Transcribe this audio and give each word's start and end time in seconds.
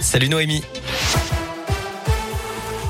Salut 0.00 0.28
Noémie. 0.28 0.62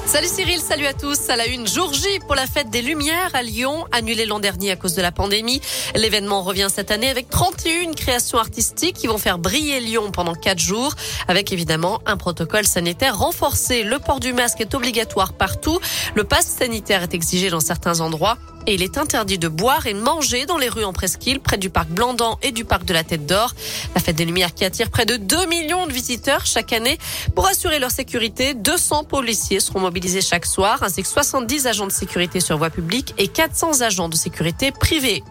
Salut 0.05 0.27
Cyril, 0.27 0.59
salut 0.59 0.87
à 0.87 0.95
tous. 0.95 1.31
À 1.31 1.37
la 1.37 1.47
une, 1.47 1.65
jour 1.65 1.93
J 1.93 2.19
pour 2.27 2.35
la 2.35 2.49
fête 2.49 2.71
des 2.71 2.83
Lumières 2.83 3.31
à 3.35 3.43
Lyon, 3.43 3.85
annulée 3.93 4.27
l'an 4.27 4.41
dernier 4.41 4.73
à 4.73 4.77
cause 4.77 4.97
de 4.97 5.01
la 5.01 5.13
pandémie. 5.13 5.61
L'événement 5.95 6.43
revient 6.43 6.67
cette 6.69 6.91
année 6.91 7.09
avec 7.09 7.31
31 7.31 7.93
créations 7.93 8.39
artistiques 8.39 8.97
qui 8.97 9.07
vont 9.07 9.17
faire 9.17 9.39
briller 9.39 9.79
Lyon 9.79 10.11
pendant 10.11 10.35
4 10.35 10.59
jours, 10.59 10.93
avec 11.29 11.53
évidemment 11.53 12.01
un 12.05 12.17
protocole 12.17 12.67
sanitaire 12.67 13.17
renforcé. 13.17 13.85
Le 13.85 14.01
port 14.01 14.19
du 14.19 14.33
masque 14.33 14.61
est 14.61 14.75
obligatoire 14.75 15.35
partout. 15.35 15.79
Le 16.17 16.25
pass 16.25 16.47
sanitaire 16.47 17.05
est 17.05 17.15
exigé 17.15 17.49
dans 17.49 17.61
certains 17.61 18.01
endroits 18.01 18.39
et 18.67 18.75
il 18.75 18.83
est 18.83 18.99
interdit 18.99 19.39
de 19.39 19.49
boire 19.49 19.87
et 19.87 19.95
manger 19.95 20.47
dans 20.47 20.59
les 20.59 20.69
rues 20.69 20.85
en 20.85 20.93
presqu'île, 20.93 21.41
près 21.41 21.59
du 21.59 21.71
parc 21.71 21.89
Blandan 21.89 22.39
et 22.43 22.53
du 22.53 22.65
parc 22.65 22.85
de 22.85 22.93
la 22.93 23.05
Tête 23.05 23.27
d'Or. 23.27 23.55
La 23.95 24.01
fête 24.01 24.17
des 24.17 24.25
Lumières 24.25 24.55
qui 24.55 24.65
attire 24.65 24.91
près 24.91 25.07
de 25.07 25.17
2 25.17 25.47
millions 25.47 25.87
de 25.87 25.93
visiteurs 25.93 26.47
chaque 26.47 26.73
année. 26.73 26.99
Pour 27.35 27.47
assurer 27.47 27.79
leur 27.79 27.91
sécurité, 27.91 28.55
200 28.55 29.05
policiers 29.05 29.61
seront 29.61 29.81
mobilisés 29.81 30.21
chaque 30.21 30.47
soir, 30.47 30.83
ainsi 30.83 31.03
que 31.03 31.09
70 31.09 31.67
agents 31.67 31.87
de 31.87 31.93
sécurité 31.93 32.41
sur 32.41 32.59
voie 32.59 32.71
publique 32.71 33.15
et 33.19 33.29
400 33.29 33.83
agents 33.83 34.09
de 34.09 34.17
sécurité 34.17 34.73
privés. 34.73 35.23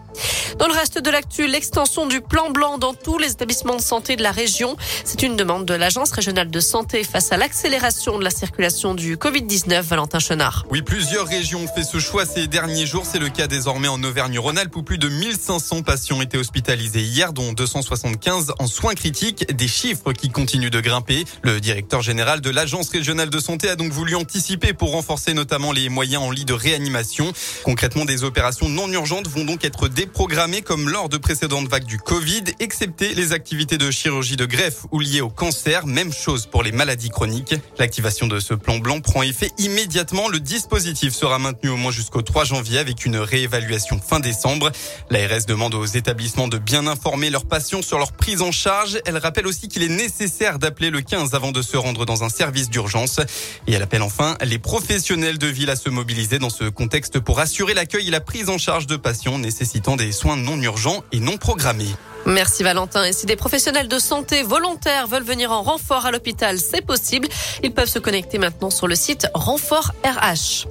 Dans 0.58 0.66
le 0.66 0.72
reste 0.72 0.98
de 0.98 1.10
l'actu, 1.10 1.46
l'extension 1.46 2.06
du 2.06 2.20
plan 2.20 2.50
blanc 2.50 2.78
dans 2.78 2.94
tous 2.94 3.18
les 3.18 3.30
établissements 3.32 3.76
de 3.76 3.82
santé 3.82 4.16
de 4.16 4.22
la 4.22 4.32
région. 4.32 4.76
C'est 5.04 5.22
une 5.22 5.36
demande 5.36 5.64
de 5.64 5.74
l'Agence 5.74 6.10
régionale 6.12 6.50
de 6.50 6.60
santé 6.60 7.04
face 7.04 7.32
à 7.32 7.36
l'accélération 7.36 8.18
de 8.18 8.24
la 8.24 8.30
circulation 8.30 8.94
du 8.94 9.16
Covid-19, 9.16 9.82
Valentin 9.82 10.18
Chenard. 10.18 10.66
Oui, 10.70 10.82
plusieurs 10.82 11.26
régions 11.26 11.60
ont 11.60 11.68
fait 11.68 11.84
ce 11.84 11.98
choix 11.98 12.24
ces 12.24 12.46
derniers 12.46 12.86
jours. 12.86 13.04
C'est 13.10 13.18
le 13.18 13.28
cas 13.28 13.46
désormais 13.46 13.88
en 13.88 14.02
Auvergne-Rhône-Alpes 14.02 14.74
où 14.76 14.82
plus 14.82 14.98
de 14.98 15.08
1500 15.08 15.82
patients 15.82 16.20
étaient 16.20 16.38
hospitalisés 16.38 17.02
hier, 17.02 17.32
dont 17.32 17.52
275 17.52 18.52
en 18.58 18.66
soins 18.66 18.94
critiques. 18.94 19.46
Des 19.54 19.68
chiffres 19.68 20.12
qui 20.12 20.30
continuent 20.30 20.70
de 20.70 20.80
grimper. 20.80 21.24
Le 21.42 21.60
directeur 21.60 22.02
général 22.02 22.40
de 22.40 22.50
l'Agence 22.50 22.88
régionale 22.88 23.30
de 23.30 23.38
santé 23.38 23.68
a 23.68 23.76
donc 23.76 23.92
voulu 23.92 24.14
anticiper 24.14 24.72
pour 24.72 24.92
renforcer 24.92 25.34
notamment 25.34 25.72
les 25.72 25.88
moyens 25.88 26.22
en 26.22 26.30
lit 26.30 26.44
de 26.44 26.52
réanimation. 26.52 27.32
Concrètement, 27.64 28.04
des 28.04 28.24
opérations 28.24 28.68
non 28.68 28.88
urgentes 28.88 29.28
vont 29.28 29.44
donc 29.44 29.64
être 29.64 29.88
déprogrammées 30.06 30.62
comme 30.62 30.88
lors 30.88 31.08
de 31.08 31.16
précédentes 31.16 31.66
vagues 31.68 31.84
du 31.84 31.98
Covid, 31.98 32.44
excepté 32.60 33.12
les 33.14 33.32
activités 33.32 33.76
de 33.76 33.90
chirurgie 33.90 34.36
de 34.36 34.46
greffe 34.46 34.86
ou 34.92 35.00
liées 35.00 35.20
au 35.20 35.30
cancer. 35.30 35.84
Même 35.84 36.12
chose 36.12 36.46
pour 36.46 36.62
les 36.62 36.70
maladies 36.70 37.10
chroniques. 37.10 37.56
L'activation 37.76 38.28
de 38.28 38.38
ce 38.38 38.54
plan 38.54 38.78
blanc 38.78 39.00
prend 39.00 39.22
effet 39.22 39.50
immédiatement. 39.58 40.28
Le 40.28 40.38
dispositif 40.38 41.12
sera 41.12 41.40
maintenu 41.40 41.70
au 41.70 41.76
moins 41.76 41.90
jusqu'au 41.90 42.22
3 42.22 42.44
janvier 42.44 42.78
avec 42.78 43.04
une 43.04 43.16
réévaluation 43.16 44.00
fin 44.00 44.20
décembre. 44.20 44.70
L'ARS 45.10 45.44
demande 45.48 45.74
aux 45.74 45.84
établissements 45.84 46.46
de 46.46 46.58
bien 46.58 46.86
informer 46.86 47.28
leurs 47.28 47.46
patients 47.46 47.82
sur 47.82 47.98
leur 47.98 48.12
prise 48.12 48.42
en 48.42 48.52
charge. 48.52 49.00
Elle 49.06 49.18
rappelle 49.18 49.48
aussi 49.48 49.66
qu'il 49.66 49.82
est 49.82 49.88
nécessaire 49.88 50.60
d'appeler 50.60 50.90
le 50.90 51.00
15 51.00 51.34
avant 51.34 51.50
de 51.50 51.62
se 51.62 51.76
rendre 51.76 52.06
dans 52.06 52.22
un 52.22 52.28
service 52.28 52.70
d'urgence. 52.70 53.18
Et 53.66 53.72
elle 53.72 53.82
appelle 53.82 54.02
enfin 54.02 54.36
les 54.44 54.60
professionnels 54.60 55.38
de 55.38 55.48
ville 55.48 55.70
à 55.70 55.76
se 55.76 55.90
mobiliser 55.90 56.38
dans 56.38 56.50
ce 56.50 56.68
contexte 56.68 57.18
pour 57.18 57.40
assurer 57.40 57.74
l'accueil 57.74 58.06
et 58.06 58.12
la 58.12 58.20
prise 58.20 58.50
en 58.50 58.58
charge 58.58 58.86
de 58.86 58.96
patients 58.96 59.38
nécessitant 59.40 59.95
des 59.96 60.12
soins 60.12 60.36
non 60.36 60.60
urgents 60.60 61.02
et 61.12 61.20
non 61.20 61.36
programmés. 61.36 61.94
Merci 62.26 62.64
Valentin. 62.64 63.04
Et 63.04 63.12
si 63.12 63.24
des 63.24 63.36
professionnels 63.36 63.86
de 63.86 63.98
santé 64.00 64.42
volontaires 64.42 65.06
veulent 65.06 65.22
venir 65.22 65.52
en 65.52 65.62
renfort 65.62 66.06
à 66.06 66.10
l'hôpital, 66.10 66.58
c'est 66.58 66.84
possible. 66.84 67.28
Ils 67.62 67.72
peuvent 67.72 67.88
se 67.88 68.00
connecter 68.00 68.38
maintenant 68.38 68.70
sur 68.70 68.88
le 68.88 68.96
site 68.96 69.28
Renfort 69.32 69.92
RH. 70.04 70.66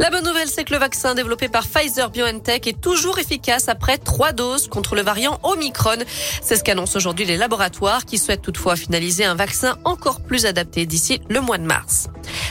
La 0.00 0.10
bonne 0.10 0.24
nouvelle, 0.24 0.48
c'est 0.48 0.64
que 0.64 0.72
le 0.72 0.80
vaccin 0.80 1.14
développé 1.14 1.48
par 1.48 1.64
Pfizer 1.68 2.10
BioNTech 2.10 2.66
est 2.66 2.80
toujours 2.80 3.20
efficace 3.20 3.68
après 3.68 3.98
trois 3.98 4.32
doses 4.32 4.66
contre 4.66 4.96
le 4.96 5.02
variant 5.02 5.38
Omicron. 5.44 5.98
C'est 6.42 6.56
ce 6.56 6.64
qu'annoncent 6.64 6.96
aujourd'hui 6.96 7.24
les 7.24 7.36
laboratoires 7.36 8.04
qui 8.04 8.18
souhaitent 8.18 8.42
toutefois 8.42 8.74
finaliser 8.74 9.24
un 9.24 9.36
vaccin 9.36 9.78
encore 9.84 10.20
plus 10.20 10.44
adapté 10.44 10.86
d'ici 10.86 11.20
le 11.28 11.40
mois 11.40 11.58
de 11.58 11.66
mars. 11.66 12.08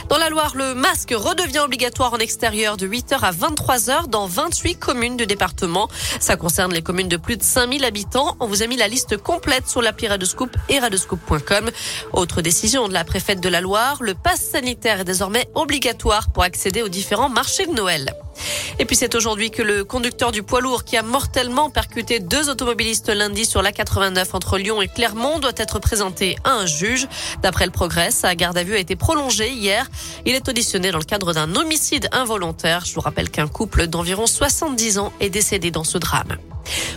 Dans 0.08 0.18
la 0.18 0.28
Loire, 0.28 0.52
le 0.54 0.74
masque 0.74 1.12
redevient 1.16 1.58
obligatoire 1.58 2.12
en 2.12 2.18
extérieur 2.18 2.76
de 2.76 2.86
8h 2.86 3.18
à 3.20 3.32
23h 3.32 4.06
dans 4.06 4.26
28 4.26 4.76
communes 4.76 5.16
du 5.16 5.26
département. 5.26 5.88
Ça 6.20 6.36
concerne 6.36 6.72
les 6.72 6.82
communes 6.82 7.08
de 7.08 7.16
plus 7.16 7.36
de 7.36 7.42
5000 7.42 7.84
habitants. 7.84 8.36
On 8.38 8.46
vous 8.46 8.62
a 8.62 8.66
mis 8.68 8.76
la 8.76 8.86
liste 8.86 9.16
complète 9.16 9.68
sur 9.68 9.82
l'appli 9.82 10.06
Radescoop 10.06 10.56
et 10.68 10.78
radescoop.com. 10.78 11.70
Autre 12.12 12.40
décision 12.40 12.86
de 12.86 12.92
la 12.92 13.04
préfète 13.04 13.40
de 13.40 13.48
la 13.48 13.60
Loire, 13.60 13.98
le 14.00 14.14
pass 14.14 14.40
sanitaire 14.40 15.00
est 15.00 15.04
désormais 15.04 15.48
obligatoire 15.54 16.30
pour 16.30 16.44
accéder 16.44 16.82
aux 16.82 16.88
différents 16.88 17.28
marchés 17.28 17.66
de 17.66 17.72
Noël. 17.72 18.14
Et 18.78 18.84
puis 18.84 18.96
c'est 18.96 19.14
aujourd'hui 19.14 19.50
que 19.50 19.62
le 19.62 19.84
conducteur 19.84 20.32
du 20.32 20.42
poids 20.42 20.60
lourd 20.60 20.84
qui 20.84 20.96
a 20.96 21.02
mortellement 21.02 21.70
percuté 21.70 22.20
deux 22.20 22.50
automobilistes 22.50 23.08
lundi 23.08 23.44
sur 23.44 23.62
la 23.62 23.72
89 23.72 24.34
entre 24.34 24.58
Lyon 24.58 24.82
et 24.82 24.88
Clermont 24.88 25.38
doit 25.38 25.52
être 25.56 25.78
présenté 25.78 26.36
à 26.44 26.52
un 26.52 26.66
juge. 26.66 27.08
D'après 27.42 27.66
le 27.66 27.72
progrès, 27.72 28.10
sa 28.10 28.34
garde 28.34 28.58
à 28.58 28.64
vue 28.64 28.74
a 28.74 28.78
été 28.78 28.96
prolongée 28.96 29.50
hier. 29.50 29.88
Il 30.24 30.34
est 30.34 30.48
auditionné 30.48 30.90
dans 30.90 30.98
le 30.98 31.04
cadre 31.04 31.32
d'un 31.32 31.54
homicide 31.56 32.08
involontaire. 32.12 32.84
Je 32.84 32.94
vous 32.94 33.00
rappelle 33.00 33.30
qu'un 33.30 33.48
couple 33.48 33.86
d'environ 33.86 34.26
70 34.26 34.98
ans 34.98 35.12
est 35.20 35.30
décédé 35.30 35.70
dans 35.70 35.84
ce 35.84 35.98
drame. 35.98 36.36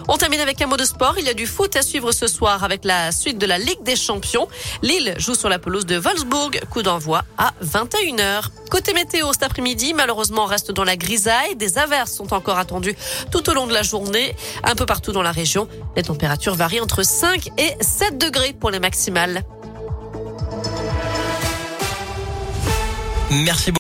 On 0.08 0.18
termine 0.18 0.40
avec 0.40 0.62
un 0.62 0.68
mot 0.68 0.78
de 0.78 0.84
sport. 0.84 1.16
Il 1.18 1.26
y 1.26 1.30
a 1.30 1.34
du 1.34 1.46
foot 1.46 1.76
à 1.76 1.82
suivre 1.82 2.12
ce 2.12 2.28
soir 2.28 2.64
avec 2.64 2.86
la 2.86 3.12
suite 3.12 3.38
de 3.38 3.46
la 3.46 3.58
Ligue 3.58 3.84
des 3.84 3.96
Champions. 3.96 4.48
Lille 4.82 5.14
joue 5.18 5.36
sur 5.36 5.50
la 5.50 5.60
pelouse 5.60 5.86
de 5.86 5.98
Wolfsburg. 5.98 6.62
Coup 6.70 6.82
d'envoi 6.82 7.24
à 7.38 7.54
21h. 7.64 8.46
Côté 8.70 8.94
météo 8.94 9.32
cet 9.34 9.44
après-midi, 9.44 9.94
malheureusement, 9.94 10.46
reste 10.46 10.72
dans 10.72 10.84
la 10.84 10.96
grisaille. 10.96 11.56
Des 11.56 11.78
averses 11.78 12.14
sont 12.14 12.34
encore 12.34 12.58
attendues 12.58 12.96
tout 13.32 13.50
au 13.50 13.54
long 13.54 13.68
de 13.68 13.74
la 13.74 13.84
journée, 13.84 14.36
un 14.64 14.76
peu 14.76 14.86
partout 14.86 15.12
dans 15.12 15.24
la 15.24 15.32
région. 15.32 15.68
Les 15.96 16.04
températures 16.04 16.56
varient 16.56 16.82
entre 16.82 17.04
5 17.04 17.50
et 17.58 17.74
7 17.82 18.18
degrés 18.18 18.54
pour 18.54 18.70
les 18.70 18.80
maximales. 18.80 19.44
Merci 23.32 23.66
beaucoup. 23.66 23.68